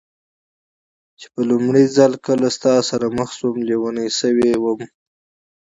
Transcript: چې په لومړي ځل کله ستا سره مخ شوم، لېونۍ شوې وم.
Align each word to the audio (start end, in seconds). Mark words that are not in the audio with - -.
چې 1.19 1.27
په 1.33 1.41
لومړي 1.49 1.85
ځل 1.95 2.11
کله 2.25 2.47
ستا 2.55 2.73
سره 2.89 3.05
مخ 3.17 3.29
شوم، 3.37 3.55
لېونۍ 3.67 4.09
شوې 4.19 4.51
وم. 4.63 4.81